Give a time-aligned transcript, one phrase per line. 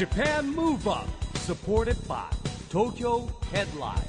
[0.00, 1.06] Japan Move Up
[1.40, 2.24] supported by
[2.70, 4.00] Tokyo Headline.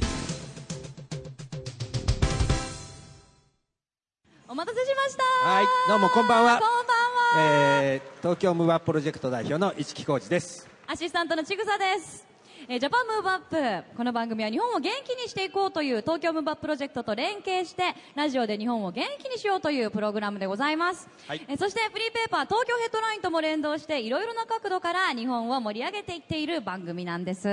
[4.48, 5.50] お待たせしました。
[5.50, 6.60] はいどうもこんばんは。
[6.60, 6.94] こんば
[7.40, 10.66] んは、えー、東京ムーバープロジェクト代表の市木浩二です。
[10.88, 12.31] アシスタントのちぐさです
[12.68, 17.84] えージャパンムーブアップこの番組は日本を元気にしていこうという東京ムーブアッププロジェクトと連携して
[18.16, 21.42] ラジオで日本を元気にしようというプログラムでございます、はい。
[21.48, 27.44] えーそしてフリーペーパー東京ヘッドラインとも連動していろいろな角度から日本を盛り上げていっている番組なんです、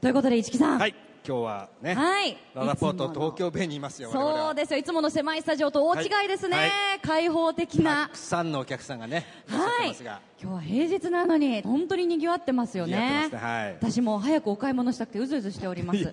[0.00, 0.78] ということで市木さん。
[0.78, 0.94] はい。
[1.26, 2.36] 今日はね、はい。
[2.54, 4.78] ララポート東京ベイにいますよそうですよ。
[4.78, 6.70] いつもの狭いスタジオと大違いですね、はい。
[7.00, 9.88] 開放的たなくさんのお客さんがねはい。
[9.88, 13.28] ますが、今日は平日なのに本当に賑わってますよね。
[13.30, 13.72] ねはい。
[13.80, 16.04] 私も早くお買い物したくてうずうずしております。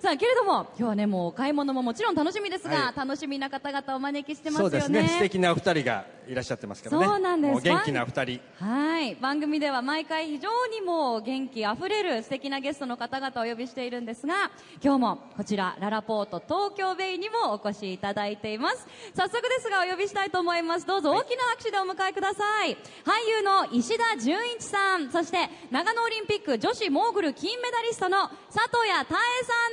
[0.00, 2.96] さあけれども今日はねもうお買い物ももちろん楽しみですが、はい。
[2.96, 4.70] 楽しみな方々お招きしてますよね。
[4.70, 5.08] そうですね。
[5.08, 7.06] 素敵なお二人がいらっしゃってますからね。
[7.06, 7.62] そうなんです。
[7.62, 8.40] 元気なお二人。
[8.56, 9.14] はい。
[9.14, 14.50] 番組では毎回非常にもう元気あふれる素敵なゲストの方々をお呼びしているんですが
[14.84, 18.86] 今日もこちらララポート東京ベイにもお越しいただいています。
[19.16, 20.86] 早速ですがお呼びしたいと思います。
[20.86, 29.68] どうぞ大きな拍手でお迎えください、俳優の石田純一さんそして長野オリンピック女子モーグル金メダリストの佐藤谷多恵さ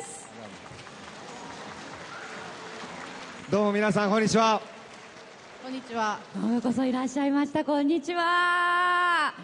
[0.00, 0.28] です。
[3.50, 4.60] どうも皆さんこんにちは。
[5.64, 6.18] こんにちは。
[6.50, 7.64] ようこそいらっしゃいました。
[7.64, 9.34] こんにちは。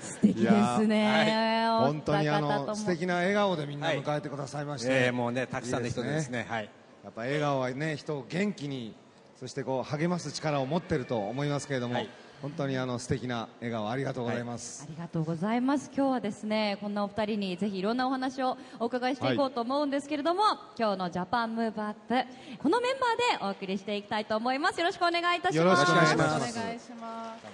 [0.00, 6.46] 素敵ですね、お本当にあの素敵な笑顔でみんなはい迎えてくださいまして、えーもうねたくさんの人でですね。
[6.48, 6.70] はい。
[7.02, 8.94] やっぱ笑顔はね人を元気に
[9.40, 12.10] そしてこう励ます力を持っていると思いますけれども、はい
[12.44, 15.90] 本当にあの素敵な笑顔ありがとうございます、ありがとうございます。
[15.96, 20.42] 今日はですねこんなお二人にぜひいろんなお話をお伺いしていこうと思うんですけれども、
[20.78, 22.22] 今日の Japan Move Up
[22.58, 24.78] このメンバーでお送りしていきたいと思います。
[24.78, 25.64] よろしくお願いいたします。
[25.64, 27.46] よろしくお願いしおます。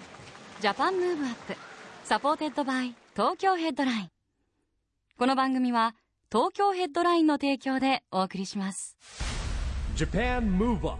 [0.60, 1.56] Japan Move Up
[2.02, 4.10] supported by 東京ヘッドライン。
[5.16, 5.94] この番組は
[6.32, 8.96] 東京ヘッドラインの提供でお送りします。
[9.94, 10.98] Japan Move Up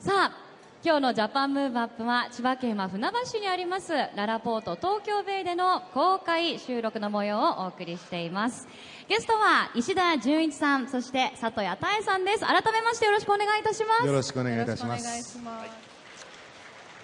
[0.00, 0.47] さあ
[0.88, 8.66] 今日の Japan Move Up は千葉県は船橋市にありますららぽーと東京ベイでの公開収録の模様をお送りしています。
[9.06, 12.40] ゲストは石田純一さんそして佐藤谷多恵さんです。
[12.40, 14.06] 改めましてよろしくお願いいたします。
[14.06, 15.38] よろしくお願いいたします。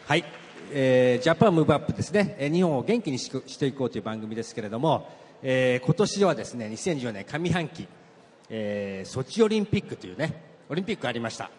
[0.07, 0.25] はい、
[0.73, 5.11] えージャパンムーブアップですね、えー日本を元気にししていこうという番組ですけれども、
[5.43, 7.87] えー今年はですね2014年上半期、
[8.49, 10.41] えーソチオリンピックというね
[10.71, 11.51] オリンピックありました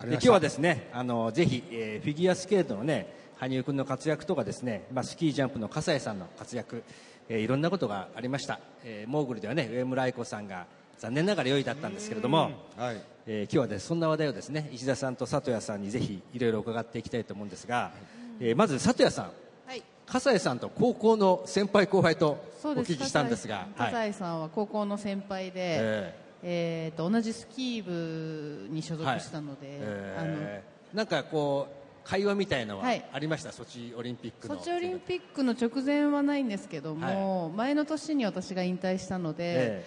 [0.00, 6.84] 今日はですねあのぜひ、えーフィギュアスケートのね羽生君の活躍とかですね、まあ、スキージャンプの笠井さんの活躍、
[7.28, 10.66] えーいろんなことがありました、えーモーグルではね上村愛子さんが
[10.98, 13.02] 残念ながら4位だったんですけれども、はい。
[13.26, 17.90] えー今日はねそんな話題をですね石田さんと佐藤谷さんにぜひいろいろ伺っていきたいと思うんですが、
[18.38, 19.32] えーまず佐藤谷さん。
[19.66, 19.82] はい。
[20.06, 22.68] 笠井さんと高校の先輩後輩とお。
[22.68, 31.78] 聞きしたんですが笠井はい笠井さんは高校の先輩で、ええーと同じスキー部に所属したので、えーなんかこう
[32.08, 33.04] 会話みたいのははい。
[33.12, 39.86] ありました、ソチオリンピックのあのソチオリンピックの直前はないんですけども、前の年に私が引退したので、え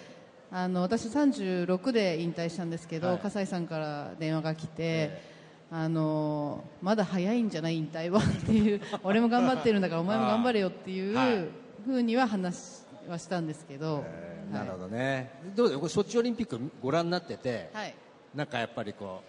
[0.52, 3.18] あの私36で引退したんですけど、はい。
[3.18, 5.22] 笠井さんから電話が来て、え
[5.72, 11.46] あのまだ早いんじゃない引退はっていう 俺も頑張ってるんだからお前も頑張れよっていうはい。
[11.84, 17.94] ふうには話はしたんですけど、えーなるほどね、どうでソチオリンピックご覧になってて、はい、はい
[18.34, 19.22] なんかやっぱりこ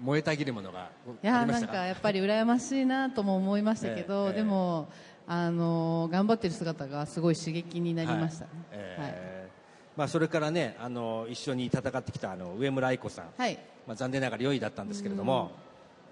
[0.00, 0.90] う燃えたぎるものが
[1.22, 4.88] いやなんかやっぱり羨ましいなとも思いましたけど、ええでも
[5.26, 8.44] あの頑張ってる姿がすごい刺激になりました。
[8.46, 8.50] ね。
[8.70, 9.48] はいえ。
[9.48, 9.52] ー
[9.96, 15.52] まあ、それからねあの一緒に戦ってきたあの上村愛子さん、はい、まあ、残念ながら4位だったんですけれども、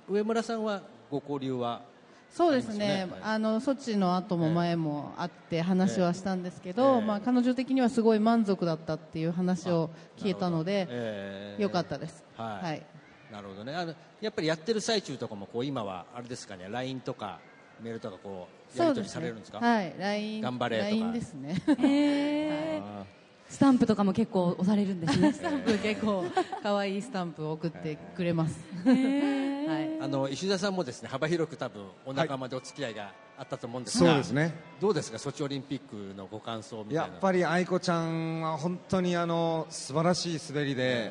[0.08, 1.82] 上村さんはご交流は
[2.30, 3.08] そうですね。
[3.22, 12.24] あのソチの後も前も会って話はしたんですけど、ええまあ、彼女的にはすごい満足だったっていう話を聞いたので、えーよかったです。
[12.36, 12.64] はい。
[12.64, 12.82] はい。
[13.32, 13.74] なるほどね。
[13.74, 16.68] あのやっぱりやってる最中とかもこう今はあれですかね。
[16.70, 17.38] LINE とか
[17.82, 19.58] メールとかこうやり取りされるんですか？
[19.58, 20.90] はい、LINE 頑張れとか。
[20.90, 21.56] LINE ですね。
[21.78, 22.82] へー。
[23.02, 23.04] あ
[23.50, 25.32] スタンプとかも結構押されるんですね。
[25.34, 26.24] スタンプ結構
[26.62, 28.60] 可愛いスタンプを送ってくれます。
[28.86, 28.96] はい。
[28.96, 34.54] ーあの石田さんもですね幅広く多分お仲間でお付き合いがあったと思うんですが、そうですね。
[34.80, 41.10] どうですかソチオリンピックのご感想みたいなやっぱり愛子ちゃんは本当にあの素晴らしい滑りで、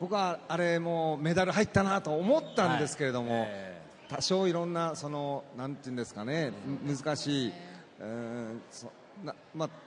[0.00, 6.52] 僕はあれもうメダル入ったなと思ったんですけれども、え多少いろんなそのなんていうんですかね
[6.84, 8.58] む難しい、うー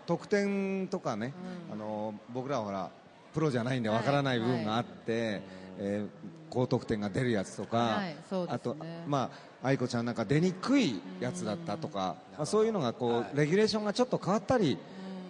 [0.05, 1.33] 得点とかね、
[1.71, 2.89] あの僕らはほら
[3.33, 5.41] プロじゃないんでわからない部分があって、
[5.79, 8.01] えー高得点が出るやつとか、
[8.49, 8.75] あと、
[9.07, 9.31] ま
[9.63, 14.77] あ、愛子ちゃんなんか出にくいやつだったとか、まあ、そういうのがこう、レギュレーションがちょっと変わったり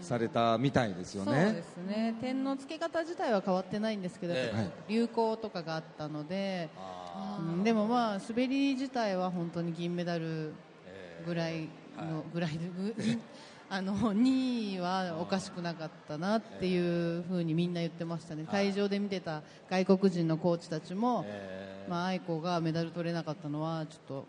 [0.01, 1.53] されたみたいですよそうね。
[1.53, 2.15] ですね。
[2.19, 4.69] 点の付け方自体は変わってないんですけど、ええ。
[4.89, 6.69] 流行とかがあったので、
[7.55, 10.53] うんでもまあ滑り自体は本当に銀メダル
[11.25, 11.67] ぐらい
[11.97, 12.57] の、ぐらい
[13.73, 21.25] あの2位はおかしくなかったなっていうふうにみんな言ってましたね、会場で見てた外国人のコーチたちも、
[21.87, 24.25] まあ、愛子がメダル取れなかったのはちょっと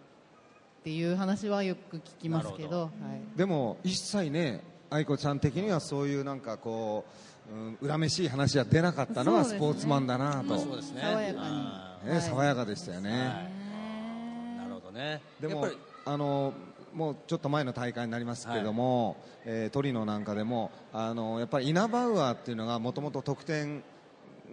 [0.82, 2.90] っていう話はよく聞きますけど、は
[3.34, 7.04] い、でも一切ね愛子ちゃん的にはそういうなんかこ
[7.52, 9.58] う、うん、恨めしい話は出なかったのがそうですね。
[9.58, 11.00] スポーツマンだなと、そうですね。
[11.02, 11.46] 爽やかに。
[11.48, 15.20] あね爽やかでしたよね、ーなるほどね。
[15.40, 15.66] でも
[16.04, 16.52] あの
[16.94, 23.82] もうちょっと前の大会になりますけれども、えートリノなんかでもあのやっぱりイナバウアーっていうのがもともと得点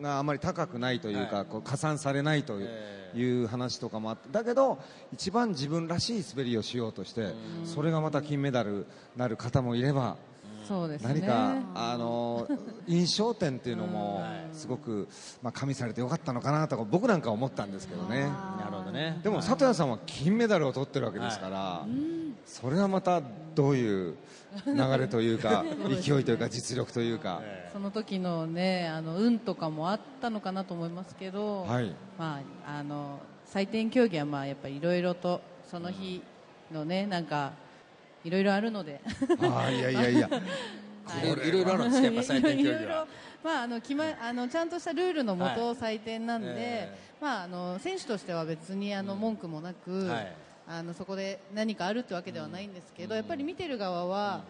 [0.01, 1.45] があまり高くないというか、はい。
[1.45, 4.77] こう加算されないという,、えいう話とかもあってだけど
[5.11, 7.33] 一番自分らしい滑りをしようとして
[7.65, 8.85] それがまた金メダル
[9.17, 10.17] なる方もいれば
[10.69, 11.07] そうですね。
[11.15, 12.47] 何か、あの
[12.87, 15.07] 印象点っていうのもすごく、
[15.41, 18.25] まあ、加味されてよかったのかなとか僕なんか思ったんですけどね。
[18.25, 19.19] なるほどね。
[19.23, 21.87] でも里谷さんは金メダルを取ってるわけですから、
[22.45, 23.21] それはまた
[23.55, 24.15] どういう
[24.65, 25.63] 流れというか
[26.01, 27.41] 勢いというか実力というか、
[27.71, 31.93] その時のねあの運とかもあったのかなと思いますけど、はい。
[32.17, 33.19] まああの
[33.51, 36.21] 採点競技はまあやっぱりいろいろとその日
[36.71, 37.53] のねなんか
[38.23, 39.01] いろいろあるので、
[39.41, 40.29] ああいやいやいや。
[41.23, 41.35] い。
[41.35, 41.65] ろい。
[41.65, 43.07] ろあるんですかやっぱ採点競技は。
[43.43, 45.75] まああの決まあのちゃんとしたルールのもとはい。
[45.75, 46.97] 採点なんで、え。
[47.21, 50.33] まああの選手としては別にあの文句もなく、はい
[50.69, 54.43] あのそこで何かあるってわけではないんですけど、やっぱり見てる側は。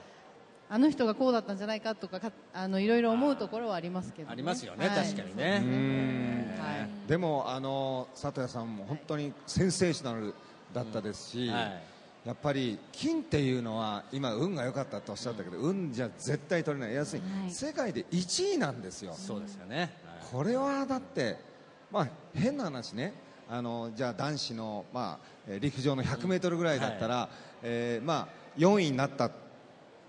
[0.71, 4.97] あの人がこうだったんじゃないかとかかあのいろいろ思うところはありますけど、ね、ありますよね、はい。
[5.03, 6.55] 確かにね。
[6.59, 7.09] はい。
[7.09, 10.35] でもあの里谷さんも本当にセンセーショナル
[10.71, 11.83] だったですし、はい。
[12.23, 16.95] やっぱり金っていうのは今運が良かったとおっしゃったけど、運じゃ絶対取れない。
[16.95, 19.89] 要するに世界で1位なんですよ、そうですよね、はい。
[20.31, 21.37] これはだって、
[21.91, 23.13] まあ、変な話ね
[23.49, 27.29] あのじゃあ男子の、まあ、えー陸上の 100m ぐらいだったら、
[27.63, 29.31] えーまあ、4位になった、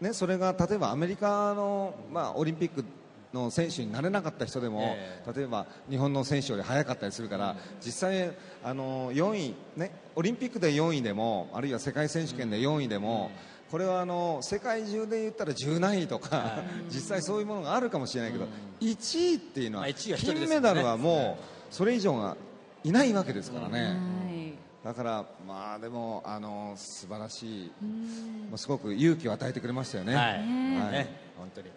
[0.00, 2.84] ね、それが例えばアメリカの、まあ、オリンピック
[3.32, 8.32] の選手になれなかった人でも、え例えば日本の選手より速かったりするから、実際
[8.64, 13.31] あの4位、ね、オリンピックで4位でもあるいは世界選手権で4位でも、
[13.70, 18.46] これはあの世界中で言ったら10何位とか、実際そういうものがあるかもしれないけど、
[18.81, 20.40] 1位っていうのは、まあ1位は一人ですよね。
[20.46, 21.38] 金メダルはも
[21.70, 22.37] うそれ以上が
[22.85, 23.85] いないわけですからね。
[23.85, 23.91] は
[24.27, 24.31] い
[24.85, 27.71] だから、まあでもあの素晴らしい、
[28.49, 30.15] もうすごく勇気を与えてくれましたよね。
[30.15, 31.69] はい、はいね、本当に。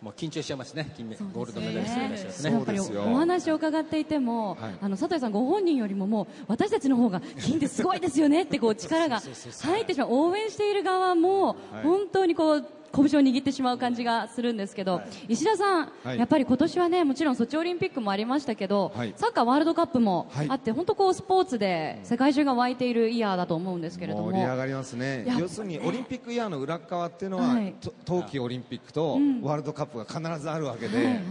[0.00, 2.32] もう緊張しちゃいますね、金メゴールドメダリストの人たちね。
[2.32, 3.02] そうやっぱりですよ。
[3.02, 4.74] お話を伺っていても、はい。
[4.80, 10.08] あの佐藤さんご本人よりももう私たちの方が金ってすごいですよねってこう力が入ってしまう。
[10.10, 11.56] 応援している側もはい。
[11.82, 16.18] 本当にこう拳を握ってしまう感じがするんですけど、石田さん、はい。
[16.18, 19.14] やっぱり今年はねもちろんソチオリンピックもありましたけど、はい。
[19.16, 20.46] サッカーワールドカップもはい。
[20.48, 24.30] あって、本当こうスポーツで世界中が沸いているイヤーだと思うんですけれども。
[24.30, 25.26] 盛り上がりますね。
[25.38, 27.74] 要するにオリンピックイヤーの裏側っていうのは、はい。
[27.80, 29.12] と冬季オリンピックと
[29.42, 31.22] ワールドカップが必ずあるわけで、はいはい。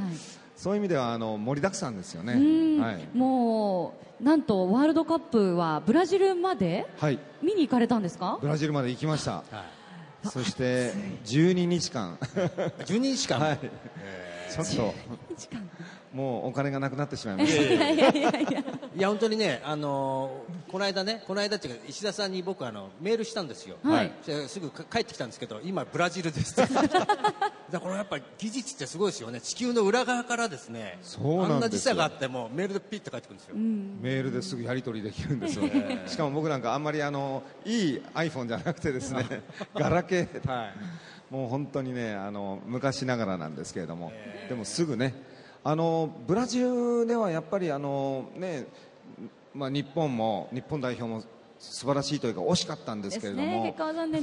[0.56, 2.34] そういう意味ではあの盛りだくさんですよね。
[2.34, 2.38] う
[2.80, 2.82] ん。
[2.82, 8.40] はい、もうなんとワールドカップはブラジルまではい、見に行かれたんですか？
[8.42, 9.44] ブラジルまで行きました。
[9.52, 9.66] は
[10.24, 10.92] そして
[11.26, 12.26] 12日間、い、
[12.84, 14.94] 12日間、はい、ちょっと。
[16.14, 17.62] もうお金がなくなってしまいました。
[17.64, 18.64] いやいやいや
[18.98, 23.78] いや本当にね、あのーこの間ね、この間っていうか石田さんに僕あのメールしたんですよ。
[23.84, 24.12] はい。
[24.26, 26.60] ですぐか帰ってきたんですけど、今ブラジルです。
[26.60, 26.74] って。
[26.74, 27.16] だか
[27.72, 29.40] らこれやっぱり技術ってすごいですよね。
[29.40, 31.56] 地球の裏側からですね、そうなんですよ。
[31.56, 33.56] あんな時差があってもメールでピッと帰ってくるんですよ。
[33.56, 35.66] メールですぐやり取りできるんですよ、
[36.08, 39.44] しかも僕なんかあんまりあのいい iPhone じゃなくてですね
[39.76, 40.74] ガラケー、はい。
[41.30, 44.12] もう本当にねあの昔ながらなんですけれども、
[44.50, 45.38] でもすぐね。
[45.64, 48.68] あのブラジルではやっぱりあのね、
[49.58, 51.24] まあ、日本も日本代表も
[51.58, 53.74] 素晴らしいというか惜しかったんですけれども、ね。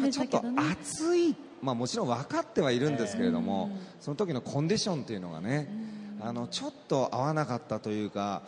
[0.07, 0.13] ね。
[0.13, 5.69] ちょっと暑い、まあ、もちろん分かってはいるんですけれども、その時のコンディションというのがね、
[6.21, 8.43] あのちょっと合わなかったというか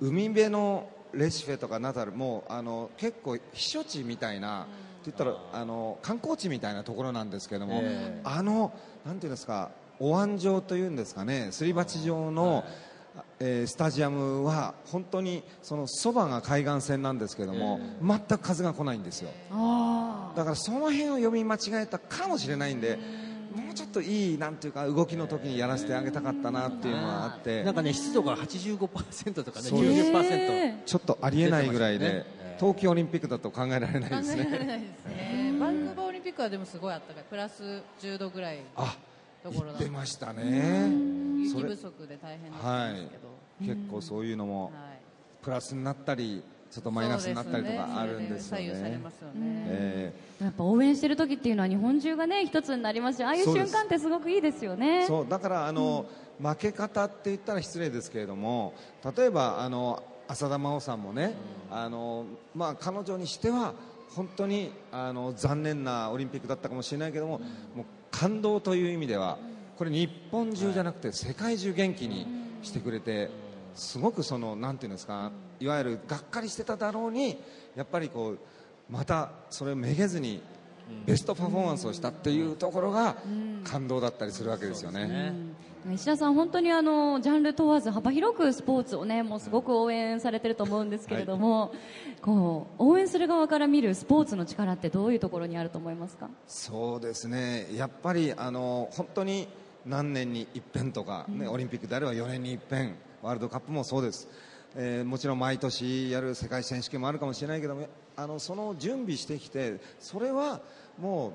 [0.00, 8.72] 海辺のレシフェとかナタルもうあの結構避暑地みたいな、って言ったらあの観光地みたいなところなんですけども、えあの
[9.06, 12.64] なんていうんですかお椀状というんですかねすり鉢状の、
[13.40, 19.30] えースタジアムは本当にそのそばが海岸線なんですけども、全く風が来ないんですよ。
[19.50, 22.98] あだからその辺を読み間違えたかもしれないんで
[23.54, 27.62] もうちょっといいなんていうか動きの時にやらせてあげたかったなっていうのはあって。
[27.62, 30.10] なんかね湿度が85%とかねそうです。
[30.10, 32.24] 90%、へちょっとありえないぐらいで、
[32.58, 34.44] 冬季オリンピックだと考えられないですね。
[35.60, 37.24] バンクーバーオリンピックはでもすごいあったかい。
[37.30, 37.62] プラス
[38.00, 38.96] 10度ぐらいあ
[39.42, 41.23] ところだ出ましたね。
[41.48, 43.16] それ雪不足で大変だったんですけ
[43.68, 44.72] ど、結構そういうのもはい。
[45.42, 48.66] プラスになったりちょっとマイナスになったりとかあるんですよね。
[48.66, 48.98] よね、
[49.36, 55.04] えやっぱ応援してる時っていうのは日本中がね一つになりますしああいう瞬間ってすごくいいですよね。
[55.04, 56.06] ーそうだからあの、
[56.42, 58.74] 負け方って言ったら失礼ですけれども
[59.16, 61.34] 例えばあの浅田真央さんもね、
[61.70, 62.24] あの
[62.56, 63.74] まあ、彼女にしては
[64.16, 67.38] 本当にあの残念なオリンピックだったかもしれないけども,、
[67.76, 69.38] もう感動という意味では
[69.76, 72.26] これ日本中じゃなくて世界中元気に
[72.62, 73.30] してくれて
[73.74, 77.38] すごくそのなんていうんですかいわゆるがっかりしてただろうに
[77.74, 78.38] やっぱりこう
[78.88, 80.40] またそれをめげずに
[81.06, 83.16] ベストパフォーマンスをしたっていうところが
[83.64, 85.32] 感動だったりするわけですよね。
[85.92, 91.74] 石田さん、本当にあのジャンル問わず幅広くスポーツをねもうすごく応援されてると思うんですけれども、
[92.22, 96.30] こう応援する側から見るスポーツの力ってどういうところにあると思いますか？
[96.46, 97.68] そうですね。
[97.74, 99.48] やっぱりあの本当に
[99.86, 104.28] 何年に一遍とか、ねオリンピックであれば4年に一遍ワールドカップもそうです、
[104.76, 110.60] えーもちろん毎年やる世界選手権もあるかもしれないけどもあのその準備してきてそれは
[110.98, 111.32] も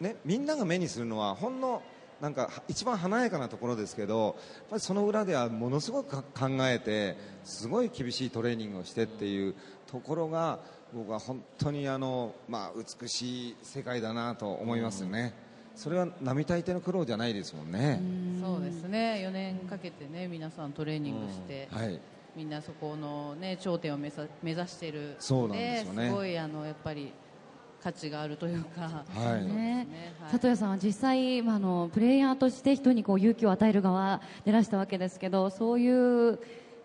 [0.00, 1.82] う、ね、みんなが目にするのはほんの
[2.20, 4.34] なんか一番華やかなところですけどやっ
[4.70, 9.54] ぱりその裏ではものすごくか考えてすごい厳しいトレーニングをしてっていう
[9.86, 10.60] ところが
[10.92, 15.34] 僕は本当にあの、まあ、美しい世界だなと思いますよね。
[15.80, 17.98] それは並大抵の苦労じゃないですもんね。
[18.38, 19.24] そうですね。
[19.26, 21.98] 4年かけてね皆さんトレーニングして、はい。
[22.36, 25.16] みんなそこの、ね、頂点を目指目指している。
[25.18, 26.08] そうなんですよね。
[26.08, 27.14] すごいあのやっぱり
[27.82, 29.46] 価値があるというか、はい。
[29.46, 29.54] ね。
[29.54, 29.86] ね。
[30.20, 30.32] はい。
[30.32, 36.38] 里谷さんは実際、まあ、あのプレイヤーとして人にこう勇気を与える側でらしたわけですけどそういう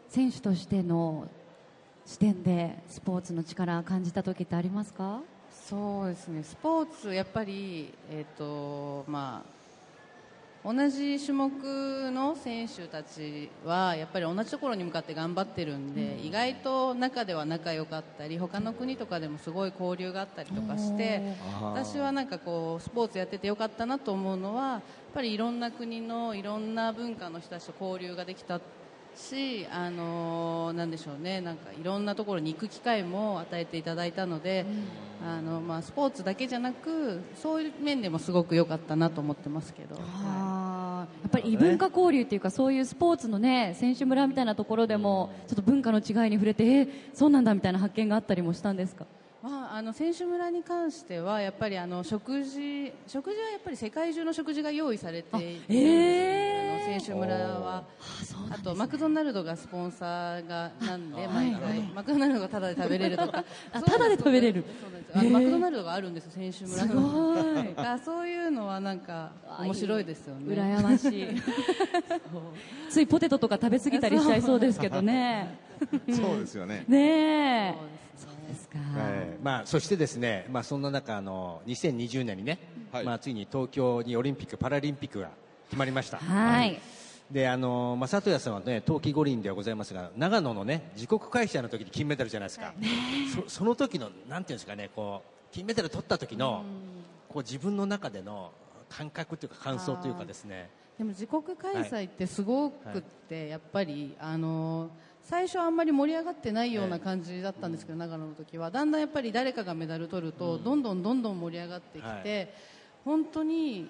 [0.08, 1.28] 選手としての
[2.06, 5.20] 視点でスポーツの力感じた時ってありますか？
[5.68, 6.44] そうですね。
[6.44, 9.44] スポーツやっぱり、えっとま
[10.64, 11.52] あ、同じ種目
[12.12, 21.22] の選手たちはやっぱり同じところに向かって頑張ってるんで、意外と中では仲良かったり他の国とかでもすごい交流があったりとかして
[21.62, 24.82] 私はなんかこうスポーツやっててよかったなと思うのはやっ
[25.16, 28.60] ぱりいろんな国のいろんな文化の人たちと交流ができた
[29.18, 31.42] し、あのなんでしょうね。
[31.42, 34.66] なんかいろんなところに行く機会も与えていただいたので、
[35.26, 41.24] あのまあ、スポーツだけじゃなくそういう面でもすごく良かったなと思ってますけど、はあー。
[41.24, 49.06] やっぱり異文化交流っていうかそういうスポーツのね選手村みたいなところでもちょっと文化の違いに触れてえーそうなんだみたいな発見があったりもしたんですか？
[49.76, 57.84] あ、あの選手村に関してはやっぱりあの食事食事はやっぱり世界中の食事が用意されているんですよえあの選手村は。
[58.52, 63.44] あとマクドナルドがスポンサーがなんで毎回マクドナルドがタダで食べれるとか。
[63.74, 64.64] あタダで食べれる。
[64.82, 67.66] そうなんですあのマクドナルドがあるんですよ選手村すごい。
[67.66, 70.56] だからそういうのはなんか面白いですよね。
[70.56, 71.28] 羨ましい。
[72.90, 75.58] ついポテトとか食べ過ぎたりしちゃいそうですけどね。
[76.10, 76.86] そうですよね。
[76.88, 78.05] ねえ
[78.48, 82.60] ですか、えーまあ、そしてですね、まあ、そんな中あの2020年にね、
[82.92, 83.04] はい。
[83.04, 85.30] まあ、ついに東京にオリンピック・パラリンピックが
[85.70, 86.18] 決まりました。
[86.18, 86.80] はい。
[87.30, 92.72] であのまあ、里谷さんはね冬季五輪ではございますが長野のね自国開催の時に金メダルじゃないですか、
[93.48, 96.64] そその時のなんていうんですかねこう金メダル取った時の
[97.28, 98.52] こう自分の中での
[98.90, 100.70] 感覚というか感想というかですね。
[101.00, 104.92] でも自国開催ってすごくって、やっぱりあの
[105.26, 108.70] 最初はあんまり盛り上がってないような感じだったんですけど、長野の時は。
[108.70, 112.50] だんだんやっぱり誰かがメダル取ると、どんどんどんどん盛り上がってきて、はい。
[113.04, 113.90] 本当に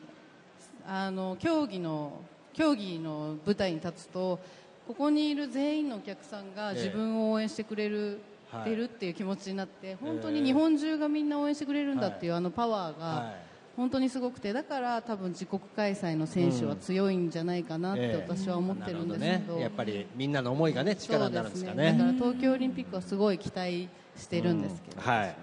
[0.88, 2.22] あの競技の
[2.54, 4.40] 競技の舞台に立つと
[4.88, 6.78] ここにいる全員のお客さんがええ。
[6.78, 8.70] 自分を応援してくれる、はい。
[8.70, 13.45] てるっていう気持ちになって本当に日本中がみんな応援してくれるんだっていう、あのパワーが、はい
[13.76, 18.26] 本当にすごくてだから多分自国開催の選手は強いんじゃないかなってええ。
[18.28, 21.92] 私は思ってるんですけど,、なるほね、やっぱりみんなの思いがね力になるんですかね。
[21.92, 25.08] だから東京オリンピックはすごい期待してるんですけど、うん。
[25.08, 25.20] はい。
[25.20, 25.36] はい。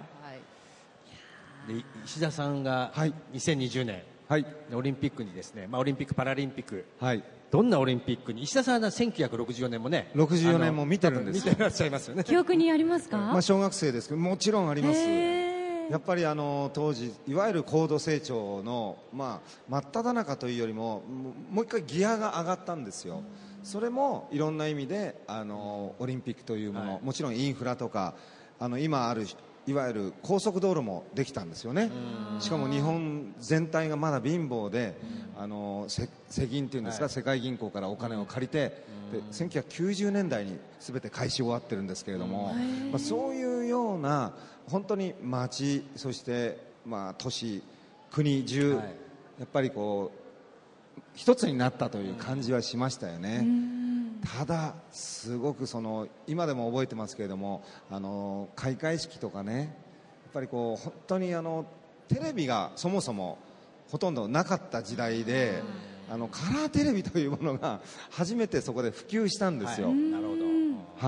[1.74, 3.14] で石田さんがはい。
[3.34, 4.46] 2020年、はい。
[4.72, 6.86] オリンピックにですね、まあ、オリンピック・パラリンピック。
[6.98, 7.22] はい。
[7.50, 8.44] どんなオリンピックに？
[8.44, 12.24] 石田さんは1964年もね64あの年も見てるんです見てらっしゃいますよね。
[12.24, 15.51] 記憶にありますか、まあ小学生ですけどもちろんあります。
[15.90, 21.02] やっぱりあの当時いわゆる高度成長のまあ真っ只中というよりも
[21.50, 23.22] もう一回ギアが上がったんですよ。
[23.62, 27.02] それもいろんな意味であのオリンピックというもの、はい。
[27.02, 28.14] もちろんインフラとか
[28.58, 29.26] あの今ある
[29.66, 31.90] いわゆる高速道路もできたんですよね。
[32.40, 34.98] しかも日本全体がまだ貧乏で
[35.38, 42.54] あのせ世銀っていうんですか、世界銀行からお金を借りてで1990年代に全て返し終わってるんですけれども、
[42.90, 44.32] まあ、そういうような
[44.68, 47.62] 本当に町そしてまあ都市
[48.10, 48.84] 国中、はい。
[49.38, 53.46] やっぱりこう一つになったという感じはしましたよね。
[54.38, 59.68] ただ、すごくその今でも覚えてますけれどもあの開会式とかねやっ
[60.32, 61.66] ぱりこう本当にあの
[62.08, 63.38] テレビがそもそも
[63.90, 65.62] ほとんどなかった時代で
[66.08, 69.88] あのカラーテレビというものが初めてそこで普及したんですよ。
[69.92, 70.42] なるほど。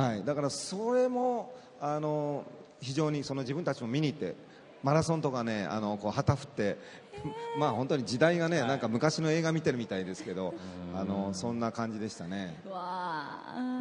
[0.01, 2.45] はい、だからそれもあの
[2.81, 4.35] 非常にその自分たちも見に行って
[4.83, 6.77] マラソンとかねあのこう旗振って、
[7.59, 10.55] まあ本当に時代がね、なんか昔の映画見てるみたいですけど
[10.95, 12.61] あのそんな感じでしたね。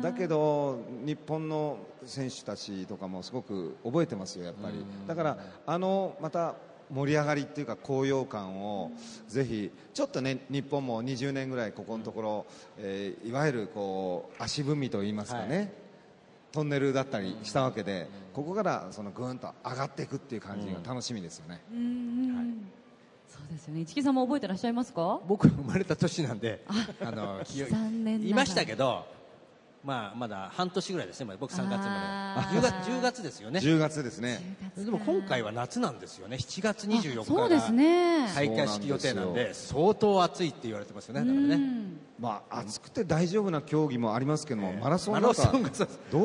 [0.01, 4.85] だけど日本の選手たちとかもすごく覚えてますよやっぱり。
[5.07, 6.55] だからあのまた
[6.89, 8.91] 盛り上がりっていうか高揚感を
[9.27, 12.45] ぜひちょっとね日本も20年ぐらいここのところ、
[12.77, 15.82] えーいわゆるこう足踏みといいますかね、はい
[16.53, 21.61] トンネルだったりしたわけで、ここからそのぐーんと上がっていくっていう感じが楽しみですよね。
[21.71, 22.69] うんうん
[23.27, 23.81] そうですよね。
[23.81, 25.19] 市木さんも覚えてらっしゃいますか？
[25.27, 26.63] 僕生まれた年なんで
[27.01, 28.29] あの記憶残念ながら。
[28.29, 29.07] いましたけど、
[29.83, 33.59] まあ、まだ半年ぐらいですね僕3月まで 10, 月10月ですよね。
[33.59, 34.39] 10月ですね。
[34.77, 36.37] でも今回は夏なんですよね。
[36.37, 38.29] 7月24日そうですね。
[38.33, 41.59] 開会式予定なんで相当暑いって言われてますよねだからね。
[42.17, 45.29] まあ暑くて大丈夫な競技もありますけども、ええマラソンなど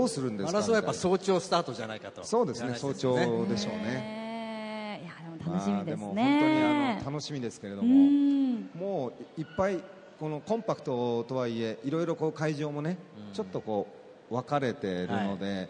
[0.05, 0.53] うするんですか？
[0.53, 2.23] マラソンはやっぱ早朝スタートじゃないかと。
[2.23, 2.75] そうですね。
[2.77, 3.83] 早朝でしょうね。
[3.83, 5.13] ねいや
[5.45, 8.71] でも楽しみですまあでもね、本当にあの楽しみですけれどうも、ん。
[8.79, 9.83] もういっぱい
[10.19, 12.99] このコンパクトとはいえいろいろこう会場もね、
[13.33, 13.87] ちょっとこ
[14.31, 15.69] う分かれているので、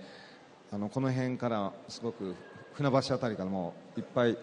[0.72, 2.34] あのこの辺からすごく
[2.72, 4.38] 船橋あたりからもいっぱい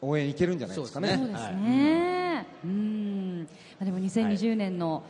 [0.00, 1.16] 応援行けるんじゃないですかね。
[1.16, 3.48] そうですね、うん。
[3.78, 5.02] まあでも2020年の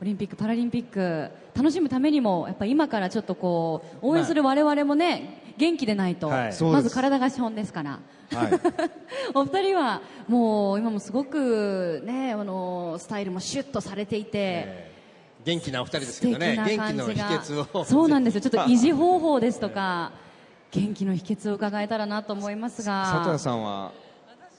[0.00, 6.62] オリンピック・パラリンピック楽しむためにもやっぱ今からちょっとこう応援する我々もね元気でないと、はい。
[6.62, 8.00] まず体が資本ですから。
[8.32, 8.52] はい。
[9.34, 14.94] お二人はもう今もすごくねあのスタイルもシュッとされていて、えー
[15.44, 16.56] 元気なお二人です素けどね。
[16.64, 17.84] 敵な元気の秘訣を。
[17.84, 18.40] そうなんですよ。
[18.40, 20.12] ちょっと 維持方法ですとか
[20.70, 23.20] 元気の秘訣を伺えたらなと思いますが。
[23.22, 23.92] 佐藤さんは？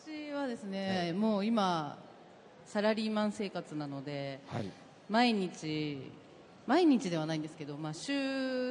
[0.08, 1.98] 私はですね、もう今
[2.66, 4.70] サラリーマン生活なのではい。
[5.10, 6.12] 毎日
[6.68, 8.12] 毎日ではないんですけど、まあ、週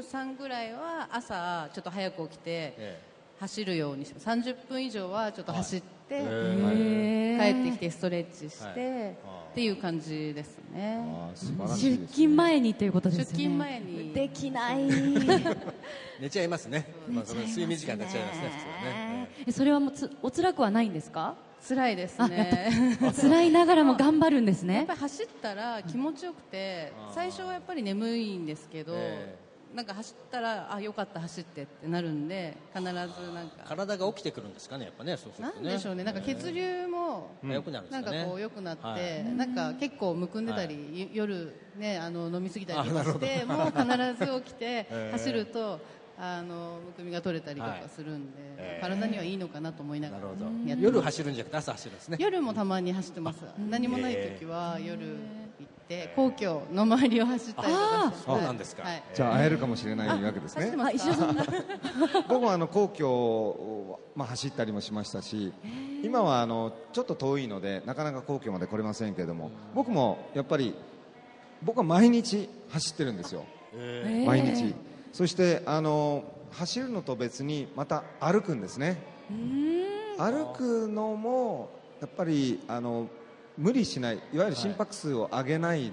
[0.00, 3.00] 3ぐらいは朝ちょっと早く起きてえ
[3.40, 7.64] 走るようにして30分以上はちょっと走って、へー。
[7.64, 9.10] 帰ってきてストレッチして、はい。
[9.10, 10.98] っていう感じですね。
[11.04, 13.30] あー素晴らしい出勤前にということですよね。
[13.32, 14.12] 出勤前に。
[14.12, 14.84] できない。
[16.20, 16.86] 寝ちゃいますね。
[17.08, 18.44] まあ、その睡眠時間になっちゃいますね
[18.84, 19.28] ね。
[19.48, 21.34] えそれはもうつお辛くはないんですか？
[21.66, 22.96] 辛いですね。
[23.00, 29.36] ぱ 辛いながらも頑張るんですやっねぱり走ったら気持ちよくて最初はやっぱり眠いんですけど、え
[29.74, 33.08] なんか走ったらあよかった走ってってなるんで必ずなん
[33.48, 33.64] か。
[33.64, 35.70] 体が起きてくるんですかねやっぱねそうするね。
[35.70, 36.04] んでしょうね。
[36.04, 39.24] なんか血流も良くなるんかこう良くなって、はい。
[39.36, 45.12] なんか結構むくんでたり、ゆ夜ねあの飲みすぎたりしてもう必ず起きて ええ。
[45.12, 45.80] 走るとあの
[46.18, 50.24] むくみが取れたりとかするんで、ええ体にはいいのかなと思いながら
[50.66, 52.16] や夜走るんじゃなくて朝走るんですね。
[52.20, 53.44] 夜もたまに走ってます。
[53.68, 55.06] 何もない時は夜
[55.58, 58.26] 行って皇居の周りを走ったりとかして。
[58.26, 58.82] そうなんですか。
[58.82, 59.02] はい。
[59.14, 60.74] じゃあ会えるかもしれないわけですね。
[60.78, 61.36] あ石田さん
[62.28, 65.52] 僕はあの皇居を、まあ、走ったりもしましたし
[66.02, 70.74] 今はあのちょっと遠いのでなかなか皇居まで来れませんけれども僕もやっぱり
[71.62, 73.44] 僕は毎日走ってるんですよ、
[74.26, 74.74] 毎日
[75.14, 79.00] そしてあの走るのと別にまた歩くんですね。
[80.18, 83.06] 歩くのもやっぱりあの
[83.56, 84.16] 無理しない。
[84.32, 85.92] いわゆる心拍数を上げない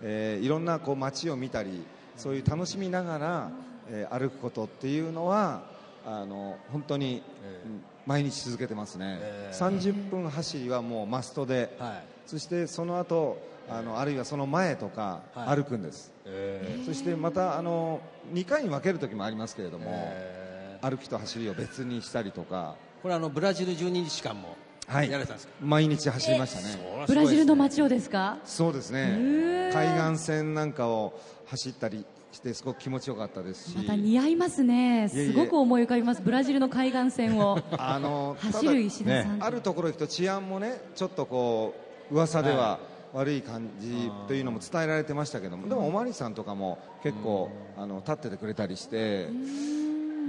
[0.00, 1.82] えーいろんなこう街を見たり
[2.16, 3.50] そういう楽しみながら、
[3.90, 5.62] えー歩くことっていうのは
[6.06, 7.22] あの本当に、
[7.64, 12.04] うん毎日続けてますね、えー30分走りはもうマストで、はい。
[12.26, 15.56] そしてその後あのあるいはその前とかはい。
[15.56, 18.00] 歩くんです、えそしてまたあの
[18.32, 22.74] 2回に分ける時もありますけれども、え歩きと走りを別にしたりとか。
[23.02, 25.06] これあのブラジル12日間もはい。
[25.10, 27.06] やられたんですか、毎日走りましたね。
[27.06, 28.38] ブラジルの街をですか？
[28.44, 29.70] そうですね。
[29.72, 33.76] 海岸線なんかを走ったりしてすごく気持ちよかったですし。
[33.76, 35.08] また似合いますね。
[35.08, 36.22] すごく思い浮かびます。
[36.22, 37.58] ブラジルの海岸線を。
[37.78, 41.74] あの走る石田さん、ただあるところ行くと治安もねちょっとこ
[42.10, 42.78] う噂では
[43.12, 49.28] 悪い感じというのも伝えられてましたけどもでもおまわりさんとかも結構あの立っててくれたりして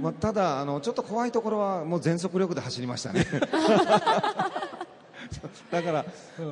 [0.00, 3.24] まあ、ただあのちょっと怖いところはもう全速力で走りましたね。
[5.70, 6.04] だから、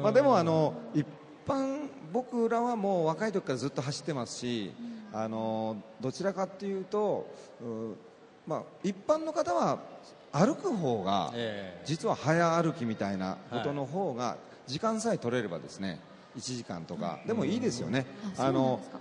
[0.02, 1.06] まあ、でもあの一
[1.46, 4.72] 般僕らはもう若い時からずっと走ってますし、
[5.12, 7.26] あのどちらかっていうと、
[7.60, 7.96] う
[8.48, 9.78] まあ、一般の方は
[10.32, 11.82] 歩く方がええ。
[11.84, 15.98] 実は早歩きみたいなことの方が時間さえ取れればですね
[16.36, 17.18] 1時間とか。
[17.26, 18.06] でもいいですよね。
[18.36, 18.98] あそうなんですか。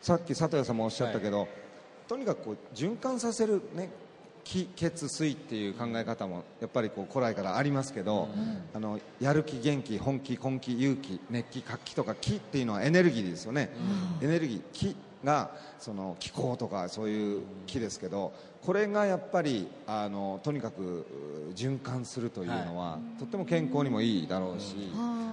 [0.00, 1.46] さっき佐藤さんもおっしゃったけど、
[2.08, 3.88] とにかくこう循環させる、ね、
[4.44, 8.28] 気血水っていう考え方もやっぱりこう古来からありますけど、
[8.74, 13.70] あのやる気元気本気根気勇気熱気活気とか気っていうのはエネルギーですよね、
[14.20, 18.32] エネルギー気がその気候とかそういう気ですけど
[18.62, 21.06] これがやっぱりあのとにかく
[21.50, 24.76] う循環するというのは、とっても健康にもいいだろうし、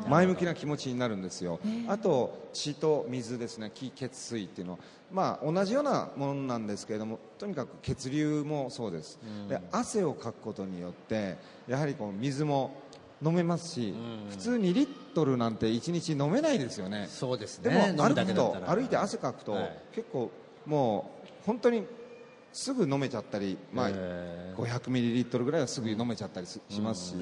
[0.08, 3.71] 前向きな気持ちになるんですよ、あと血と水ですね。
[3.73, 4.80] 気血水っていうのは、
[5.12, 12.71] まあ、同じようなものなんですけれどもとにかく血流もそうです、で汗をかくことによってやはりこう水も
[13.23, 13.93] 飲めますし、
[14.30, 17.08] 普通2リットルなんて1日飲めないですよね。
[17.10, 19.78] そうですでね飲むだも歩くと歩いて汗かくと、はい。
[19.93, 20.32] 結構
[20.65, 21.84] もう本当に
[22.54, 27.15] すぐ飲めちゃったり、まあ、へ500ミリリットルぐらいはすぐ飲めちゃったりししますし、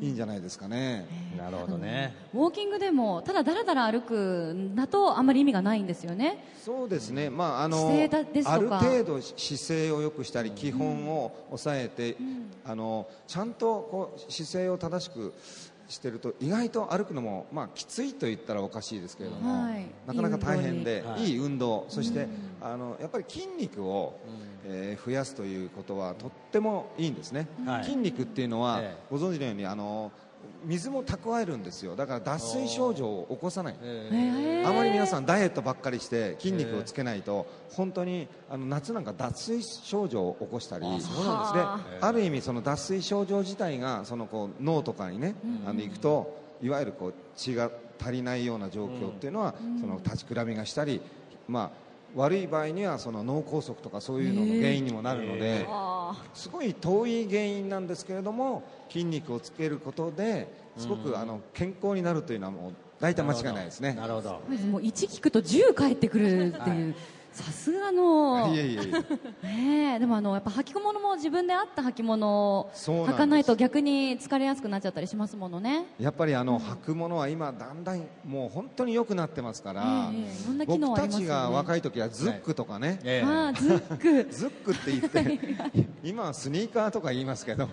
[0.00, 1.06] いいんじゃないですかね。
[1.36, 2.14] なるほどね。
[2.34, 6.44] ウォーキングでもただだらだら歩くんだとあんまり意味がないんですよね。
[6.62, 12.16] そうですね、まあ、あのある程度姿勢を良くしたり基本を抑えて、
[12.64, 15.32] あのちゃんとこう姿勢を正しく
[15.88, 19.86] してると意外と歩くのも、まあ、きついと言ったらおかしいですけれども、はい。
[20.06, 22.28] なかなか大変でいいいい運動そして、
[22.60, 24.18] あのやっぱり筋肉を、
[24.64, 27.84] えー増やすということはとってもいいんですね、はい。
[27.84, 29.04] 筋肉っていうのは、ええ。
[29.10, 30.10] ご存知のようにあの
[30.64, 31.96] 水も蓄えるんですよ。
[31.96, 33.76] だから脱水症状を起こさない、
[34.64, 40.86] あまり皆さんダイエットばっかりして筋肉をつけないと本当にあの夏なんか脱水症状を起こしたり。
[40.86, 40.88] で
[42.00, 45.34] ある意味その脱水症状自体がそのこう脳とかにね
[45.66, 51.00] あの行くといわゆるこう血が足りないような状況っていうのはその立ちくらみがしたり
[51.48, 51.85] まあ
[52.16, 55.64] 悪い場合にはその脳梗塞とかそういうのの原因にもなるので。
[55.68, 55.96] あ
[56.34, 63.92] すごい遠い原因なんですけれども筋肉をつけることですごくあの健康になるというのはもう大体間違いないですね。
[63.94, 64.40] なるほど。
[64.48, 66.94] ーもう1聞くと10返ってくるっていう
[67.36, 68.54] さすがの。
[68.54, 68.90] いえいえいえ。
[69.46, 69.98] ねえ。
[69.98, 75.84] でもあのやっぱ履物も自分で合った履物を履かないと逆に疲れやすくなっちゃったりしますものね。
[76.00, 80.42] やっぱりあの履くものは今だんだんもう本当に良くなってますから、ええええ。
[80.42, 81.26] いろんな機能僕たありますよね。
[81.26, 83.26] ちが若い時はズックとかね、ええ。
[83.28, 84.24] ああズック。
[84.32, 87.68] ズックって言って今はスニーカーとか言いますけど、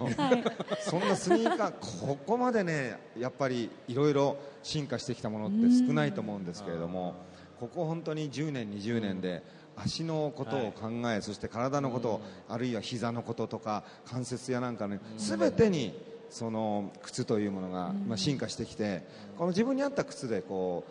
[0.82, 7.16] そんなスニーカーここまでねやっぱりいろいろ進化してきたものって少ないと思うんですけれども
[7.64, 9.42] ここ本当に10年20年で
[9.78, 15.98] 足のことを考え、そして体のことを、あるいは膝のこととか関節やなんかね全てに
[16.30, 19.04] その靴というものが、まあ、進化してきて
[19.38, 20.84] この自分に合った靴でこ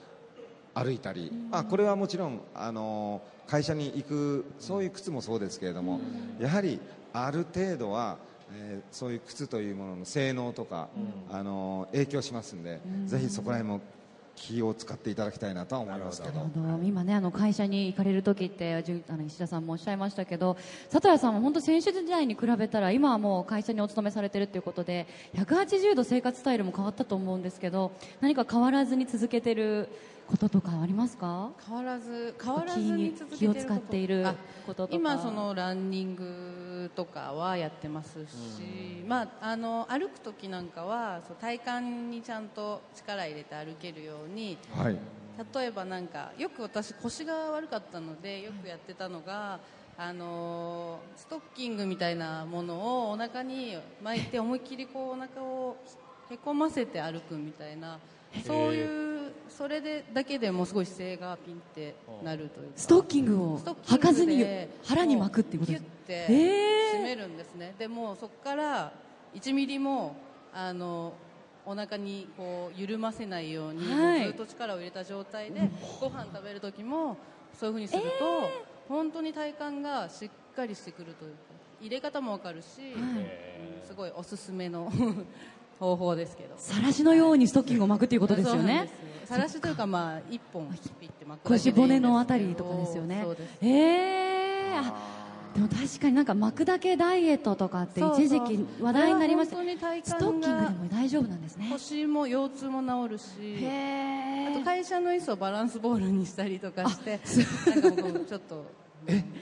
[0.75, 6.01] う歩いたり、あこれはもちろんあの会社に行くそういう靴もそうですけれども、
[6.41, 6.81] やはり
[7.13, 8.17] ある程度は、
[8.55, 10.89] えーそういう靴というものの性能とか、
[11.31, 13.81] あの影響しますんで、ぜひそこら辺も
[14.37, 16.49] 気を使っていただきたいなとは思いますけど。
[16.83, 18.75] 今ねあの会社に行かれる時って
[19.09, 20.57] あの石田さんもおっしゃいましたけど
[20.91, 29.89] 佐藤谷さんは本当選手時代に比べたら今はもう会社にお勤めされてるということで180度生活スタイルも変わったと思うんですけど何か変わらずに続けてる
[30.27, 31.51] こととかありますか？
[31.67, 33.67] 変わらず変わらずに続けて気をること。
[33.67, 34.35] 使っているあ
[34.67, 34.95] こととか。
[34.97, 44.97] 今そのランニングとかはやってますし、まああの歩く時なんかはそう体幹にちゃんと力入れて歩けるようにはい。
[45.55, 49.61] 例えばなんかよく私腰が悪かったのでよくやってたのが、
[49.97, 55.77] あのーストッキングみたいなものをお腹に巻いて思いっきりこうお腹を
[56.31, 57.99] へこませて歩くみたいな
[58.47, 59.12] そういう
[59.49, 62.73] それでだけでもすごい姿勢がピンってなるというか。
[62.77, 64.45] ストッキングを履かずに
[64.85, 67.01] 腹に巻くっていうこともですうギュッてえー。
[67.01, 68.93] 締めるんですね、でもそこから
[69.35, 70.15] 1ミリも
[70.53, 71.15] あの
[71.65, 74.25] お腹にこう緩ませないように、はい。
[74.25, 77.17] ずっと力を入れた状態でご飯食べる時も
[77.59, 78.51] そういうふうにすると、
[78.89, 81.39] 本当に体幹がしっかりしてくるというか
[81.81, 82.67] 入れ方もわかるし、
[83.87, 84.93] すごいおすすめの
[85.83, 86.55] 方法ですけど。
[86.57, 88.89] 晒しのようにストッキングを巻くっていうことですよね。
[89.25, 90.69] さらしというかまあ一本
[91.01, 93.25] ピッて巻く腰骨のあたりとかですよね。
[93.63, 95.13] ええあ
[95.55, 99.57] でも確かになんか巻くだけダイエットとかって一時期話題になりました。
[99.57, 101.69] ストッキングでも大丈夫なんですね。
[101.71, 103.25] 腰も腰痛も治るし
[103.63, 107.21] へあとえ会社の椅子をバランスボールにしたりとかして
[107.81, 108.82] なんかもうちょっと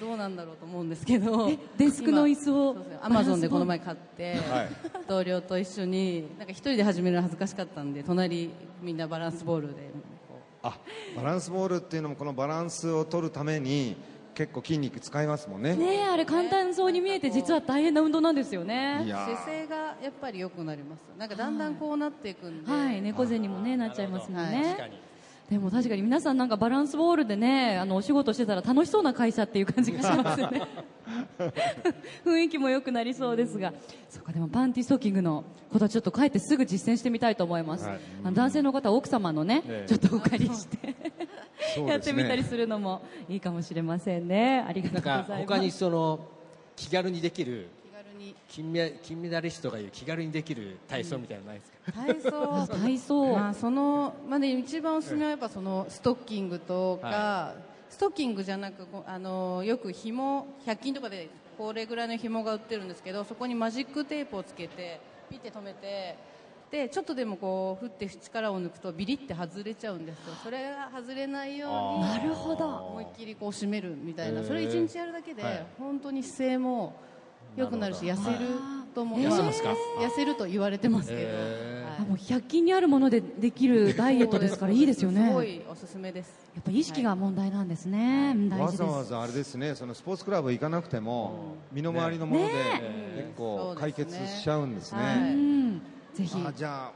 [0.01, 1.51] どうなんだろうと思うんですけど。
[1.77, 2.77] デスクの椅子を？
[3.03, 4.68] アマゾンでこの前買って、はい。
[5.09, 9.75] 同僚と一緒になんか一人で始めるの恥ずかしかったんで隣みんなバランスボールで
[10.29, 10.79] こあ
[11.16, 13.96] バランスボールっていうのもこのバランスを取るために
[14.35, 15.75] 結構筋肉使いますもんね。
[15.75, 25.01] ねえあれ簡単そうに見えて実は大変な運動なんですよいね姿勢がやっぱり良くなりますなんかだんだんこうなっていくんで、はい猫背にもねなっちゃいますもんね、確かに
[25.51, 30.63] でも確かに皆さんなんかバランスボールでねあのお仕事してたら楽しそうな会社っていう感じがしますよね。
[32.25, 33.73] 雰囲気も良くなりそうですが。
[34.09, 38.01] そうかでもパンティストッキングのことはちょっと帰ってすぐ実践してみたいと思います、はい。
[38.23, 39.89] あの男性の方は奥様のね、ええ。
[39.89, 40.95] ちょっとお借りして
[41.85, 44.65] やってみたりするのもいいかもしれませんね。
[44.69, 45.49] ありがとなうんございます。
[45.49, 46.21] か他にその
[46.77, 47.67] 気軽にできる
[48.20, 48.37] に。
[48.48, 52.54] 金メ金メダリストが言う気軽にできる体操みたいなのないですか、体操。
[52.54, 57.54] あ体操、まあ、 その、まあね、一番おすすめはやっぱそのストッキングとか、は
[57.88, 61.28] ストッキングじゃなくこうあのよく紐100均とかで
[61.59, 66.16] これぐらいの紐が売ってるんですけどそこにマジックテープをつけてピッて止めて
[66.70, 70.35] でちょっとでもこう振って力を抜くとビリって外れちゃうんですよ。
[70.44, 72.64] それが外れないようになるほど。
[72.64, 74.44] 思いっきりこう締めるみたいな。
[74.44, 75.66] それ一日やるだけで、はい。
[75.80, 76.94] 本当に姿勢も
[77.57, 78.39] 良くなるし痩せる
[78.95, 79.29] と思う、あー。
[79.29, 79.71] 痩せますか？
[79.99, 81.09] 痩せると言われてます。
[81.09, 81.29] けど、
[82.01, 84.81] あもう100均にあるものでできるダイエットですからい。
[84.81, 85.29] いですよね。
[85.29, 86.51] すごいおすすめです。
[86.55, 88.91] やっぱ意識が問題なんですね、うん大わ事です。
[88.91, 92.83] ざわざあれですねそのスポーツクラブ行かなくても身の回りのものでね
[93.17, 95.81] 結構解決しちゃうんですね。
[96.15, 96.43] ぜひ。
[96.45, 96.93] あじゃあ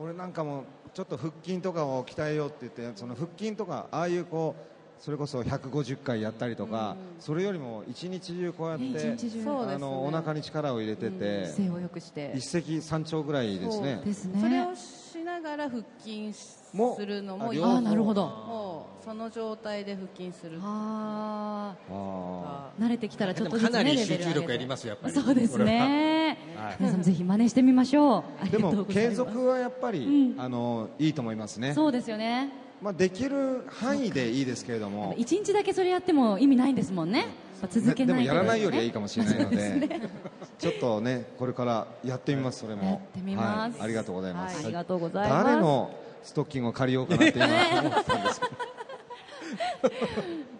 [0.00, 12.32] 俺なんかもちょっと腹筋とかを鍛えようって言ってその腹筋とかああいうこうそれこそ150回やったりとか、それよりも一日中こうやって、ねあのお腹に力を入れてて、姿勢を良くして。
[12.34, 14.00] 一石三鳥ぐらいですね。
[14.04, 14.40] ですね。
[14.40, 16.32] それをしながら腹筋
[16.72, 17.62] もするのもあいい。
[17.62, 18.26] あーなるほど。
[18.26, 22.84] もうその状態で腹筋するああー。
[22.84, 25.14] 慣れてきたらちょっとずつ、ね、かなり集中力やりますよやっぱり。
[25.14, 26.72] そうですね、は。
[26.72, 26.76] い。
[26.80, 28.50] 皆さんぜひ真似してみましょう。
[28.50, 37.26] でも継続はやっぱり、あのいいと思いますね、そうですよねまあ、できる範囲でいいですけれども、一日だけそれやっても意味ないんですもんね、
[37.60, 40.00] まあ続けねでもやらないよりはいいかかもしれないので。
[40.58, 42.84] ちょっとねこれからやってみますそれも。
[42.84, 43.78] やってみます。
[43.78, 45.44] はい、ありがとうございます、ありがとうございます。
[45.44, 47.46] 誰のストッキングを借りようかなって今。
[47.46, 48.52] 思ったんですけど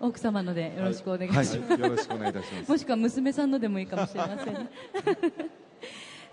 [0.00, 2.70] 奥様のでよろしくお願いします、はい、よろしくお願いいたします。
[2.70, 4.70] もしくは娘さんのでもいいかもしれませんね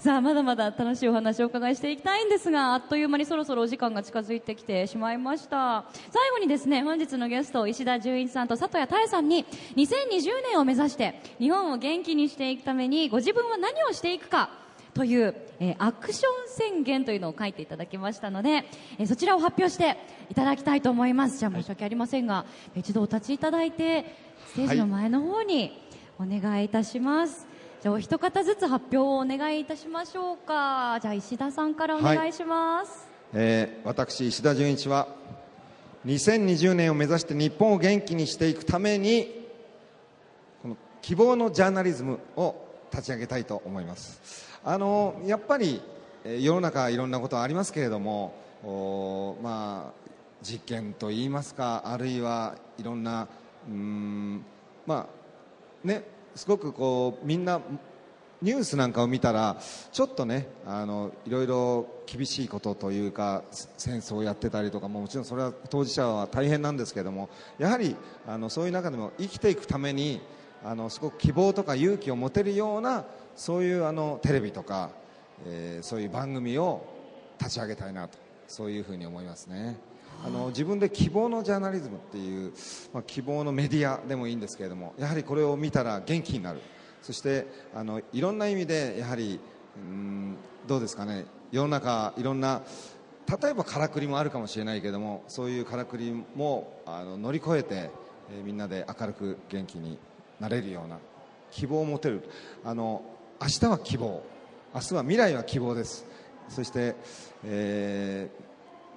[0.04, 5.86] さあまだまだ楽しいお話をお伺いしていきたいんですがあっという間にそろそろお時間が近づいてきてしまいました。
[6.12, 9.46] 最後にですね本日のゲスト石田純一さんと佐藤谷太さんに
[9.78, 9.80] 2020
[10.50, 14.50] 年を目指して日本を元気にしていくためにご自分は何をしていくか
[14.94, 18.66] という、えーアクション宣言というのを書いていただきましたので、
[19.00, 19.96] えーそちらを発表して
[20.30, 21.40] いただきたいと思います。
[21.40, 22.44] じゃあ申し訳ありませんが、
[22.76, 25.82] 一度お立ちいただいてステージの前の方に
[26.20, 27.48] お願いいたします、
[27.84, 30.98] じゃあお一方ずつ発表をお願いいたしましょうか。
[31.02, 35.10] じゃあ石田さんからお願いします、えー私石田純一は
[36.06, 39.50] 2020年を目指して日本を元気にしていくために
[40.62, 42.56] この希望のジャーナリズムを
[42.90, 44.48] 立ち上げたいと思います。
[44.64, 45.82] あのやっぱり
[46.24, 48.34] えー世の中いろんなことありますけれども
[49.44, 50.10] まあ
[50.42, 53.28] 実験といいますかあるいはいろんな
[53.70, 54.46] うーん
[54.86, 55.06] ま
[55.84, 57.62] あねすごくこうみんな
[58.42, 59.58] ニュースなんかを見たら
[59.92, 63.44] ちょっとねあのいろいろ厳しいことというか
[63.78, 67.96] 戦争をやってたりとかももちろんそれは当事者は大変なんですけどもやはり
[68.28, 70.20] あのそういう中でも生きていくために
[70.62, 74.92] あのすごく希望とか勇気を持てるようなそういうあのテレビとか、
[75.48, 76.86] えーそういう番組を
[77.40, 78.18] 立ち上げたいなと
[78.48, 79.78] そういうふうに思いますね。
[80.26, 82.54] あの自分で希望のジャーナリズムっていう、
[82.94, 86.62] まあ、希望のメディアでもいいんですけれどもやはりこれを見たら元気になる。
[87.02, 89.40] そしてあのいろんな意味でやはり
[89.76, 91.26] うんどうですかね。
[91.52, 92.62] 世の中いろんな
[93.42, 100.00] 例えばからくりもあるかもしれないけどもそういうからくりもあの乗り越えて、えーみんなで明るく元気に
[100.40, 100.98] なれるような
[101.52, 102.24] 希望を持てる。
[102.64, 103.04] あの
[103.42, 104.24] 明日は希望。
[104.74, 106.06] 明日は未来は希望です。
[106.48, 106.96] そして、
[107.44, 108.43] えー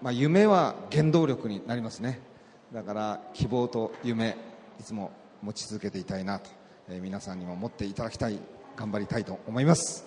[0.03, 2.21] まあ、夢は原動力になりますね。
[2.73, 4.37] だから希望と夢
[4.79, 5.11] いつも
[5.43, 6.51] 持ち続けていたいなと、
[6.89, 8.39] えー皆さんにも持っていただきたい
[8.77, 10.05] 頑張りたいと思います。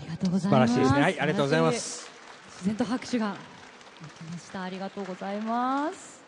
[0.00, 1.00] ありがとうござい素晴ますらしいですね。
[1.02, 2.08] はいありがとうございます。
[2.52, 3.38] 自然と拍手がで
[4.24, 4.62] きました。
[4.62, 6.22] ありがとうございます。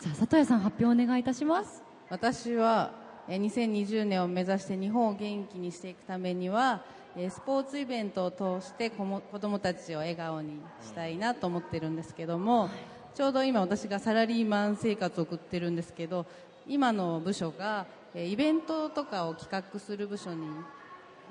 [0.00, 1.82] さあ佐藤谷さん発表お願いいたします。
[2.10, 2.90] 私は
[3.28, 12.70] えー2020年を目指して日本を元気にしていくためにはえースポーツイベントを通して子も子供たちを笑顔にしたいなと思ってるんですけども
[13.14, 16.24] ちょうど今私がサラリーマン生活を送ってるんですけど
[16.66, 20.46] 今の部署がえーイベントとかを企画する部署に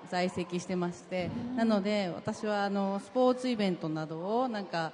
[0.10, 4.92] 在籍してましてなので私はあのスポーツイベントなどをなんか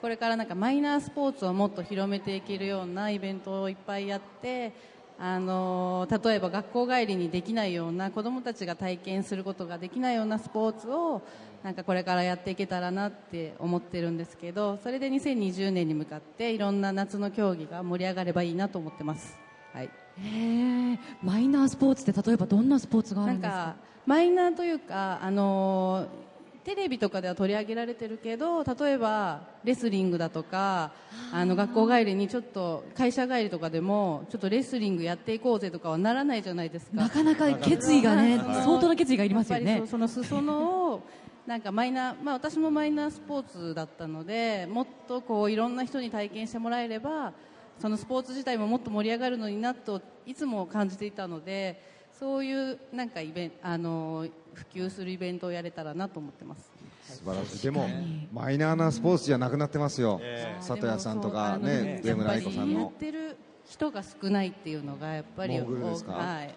[0.00, 4.72] これからなんかマイナースポーツをもっと広めていけるようなイベントをいっぱいやって
[5.18, 11.22] あの例えば学校帰りにできないような子どもたちが体験することができないようなスポーツを
[11.62, 19.36] なんかこれからやっていけたらなって思ってるんですけどそれで2020年に向かっていろんな夏の競技が盛り上がればいいなと思ってます。
[19.72, 19.86] はい。
[19.86, 23.56] へえマイナースポーツって例えばどんなスポーツがあるんですか？
[23.56, 23.76] か
[24.06, 26.25] マイナーというか、あのー
[26.66, 30.90] テレビとかでは取り上げられてるけど例えばレスリングだとか
[31.32, 36.96] あの学校帰りにちょっと会社帰りとかでもちょっとレスリングやっていこうぜとかはならないじゃないですか。
[36.96, 39.84] なかなか決意がねはい相当な決意がいりますよね。
[39.88, 41.02] その裾野を
[41.46, 47.32] なんかマイナー、まあ、私もマイナースポーツだったのでもっとこういろんな人に体験してもらえれば
[47.78, 51.80] そのスポーツ自体ももっと盛り上がるのになといつも感じていたので
[52.18, 56.70] そういうなんかイベンあの普及するイベントをやれたらなと思ってます。
[57.04, 57.62] 素晴らしい。
[57.62, 57.88] でも
[58.32, 60.20] マイナーなスポーツじゃなくなってますよ、
[60.58, 63.36] 佐藤谷さんとかね上村愛子さんやっのぱりやってる
[63.68, 66.12] 人が少ないっていうのがやっぱりモーグルですか？
[66.12, 66.54] はい。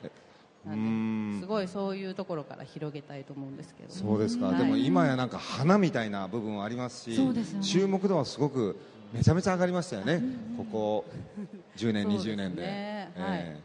[1.39, 3.89] すごいそういうところから広げたいと思うんですけど。
[3.89, 4.57] そうですか、はい。
[4.57, 7.33] でも今やなんか花みたいな部分はありますしね。
[7.61, 8.75] 注目度はすごく
[9.13, 10.21] めちゃめちゃ上がりましたよね、
[10.57, 11.05] ここ
[11.77, 12.33] 10年、そうですね。
[12.33, 12.63] 20年で。
[12.65, 13.59] え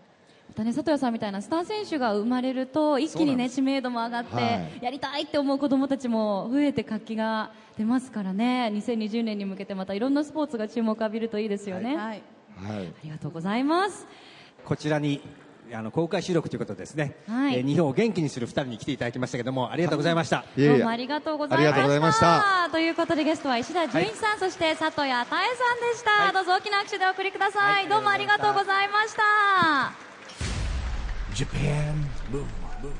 [0.48, 4.84] またね、佐藤谷さんみたいなスター選手が生まれると一気に、ね、知名度も上がって、はい。
[4.84, 8.70] やりたいって思う子どもたちも増えて活気が出ますからね。
[8.72, 12.22] 2020年に向けてまたいろんなスポーツが注目を浴びるといいですよね、はい。
[12.62, 12.86] えはい。
[12.86, 14.06] ありがとうございます。
[14.64, 15.20] こちらに
[15.72, 17.56] あの公開収録ということでですね、はい。
[17.56, 21.70] えー日本を元気にする2人に来ていただきましたけどもありがとうございました、どうもありがとうございました。
[21.70, 22.70] ありがとうございました。
[22.70, 27.88] ということでゲストは石田純一さん、そして佐藤谷太江さんでした、どうぞ大きな拍手でお送りください、はい。
[27.88, 30.03] どうもありがとうございました
[31.34, 31.58] Japan
[32.30, 32.44] Move
[32.78, 32.92] Up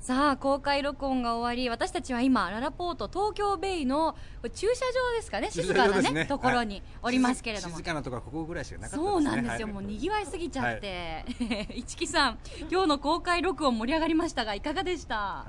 [0.00, 4.16] さあ公開録音が終わり私たちは今ララポート東京ベイの
[4.52, 9.02] 駐車場ですかね静かなねところにおりますけれども、静かなところはここぐらいしかなかったね。
[9.04, 9.74] そうなんですよ、はい。
[9.74, 11.24] もう賑わいすぎちゃって、
[11.76, 15.46] 市木さん、今日の公開録音盛り上がりましたが、いかがでした？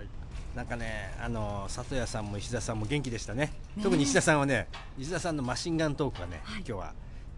[0.56, 3.52] なんかね、あの里谷さんも石田さんも元気でしたね。
[3.82, 4.67] 特に石田さんはね
[4.99, 6.93] 石田さんのマシンガントークがね、今日は、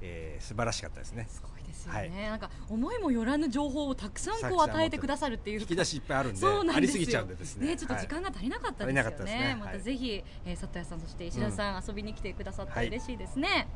[0.05, 1.25] えー素晴らしかったですね。
[1.29, 2.11] すごいですよね、はい。
[2.11, 5.61] なんか思いもよらぬ情報をたくさんこう与えてくださるっていう。
[5.61, 6.77] 引き出しいっぱいあるんでそうなんですよ。
[6.77, 7.75] ありすぎちゃうんでですね。
[7.75, 9.03] ちょっと時間が足りなかったですよ
[9.39, 9.81] ね,、またはい。
[9.81, 13.67] ぜひ、えー、里谷さんそして石田さん、遊びに来てくださったらはい嬉しいですね、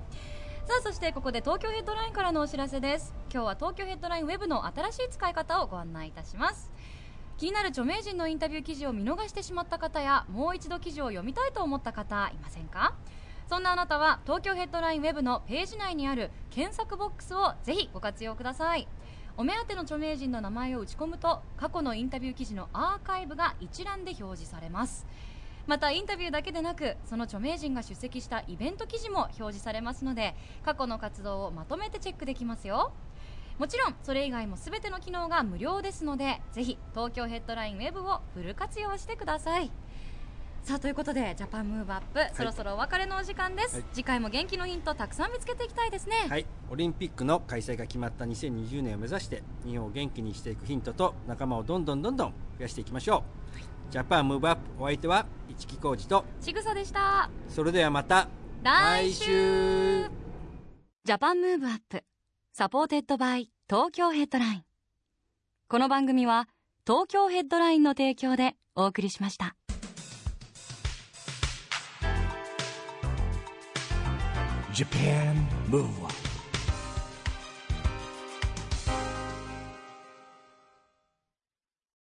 [0.67, 3.13] さあそしてここで東京ヘッドラインからのお知らせです。
[3.33, 6.71] 今日は東京ヘッドラインウェブの新しい使い方をご案内いたします。
[7.37, 12.95] 気になる著名人のインタビュー記事を見逃してしまった方やもう一度記事を読みたいと思った方いませんか？
[13.49, 18.87] そんなあなたは東京ヘッドラインウェブのページ内にある検索ボックスをぜひご活用ください。
[19.37, 25.07] お目当ての著名人の名前を打ち込むと過去のインタビュー記事のアーカイブが一覧で表示されます。
[25.65, 32.91] またインタビューだけでなくその著名人が出席したイベント記事も表示されますので過去の活動をまとめてチェックできますよ。
[33.57, 39.71] もちろんそれ以外も全ての機能が無料ですのでぜひ東京ヘッドラインウェブをフル活用してください。
[40.63, 43.85] さあということでジャパンムーブアップ、そろそろお別れのお時間です、はい。
[43.91, 53.23] 次回も元気のヒントたくさん見つけていきたいですね、はい、オリンピックの開催が決まった2020年を目指して日本を元気にしていくヒントと仲間をどんどんどんどん増やしていきましょ
[53.57, 55.25] う、 Japan Move Up お相手は
[55.57, 57.29] 市木浩二とちぐさでした。
[57.47, 58.27] それではまた
[58.61, 60.03] 来週。
[61.05, 62.03] Japan Move Up
[62.53, 64.63] supported by 東京ヘッドライン。
[65.67, 66.47] この番組は
[66.85, 69.55] 東京ヘッドラインの提供でお送りしました
[74.79, 75.35] Japan
[75.67, 76.18] Move Up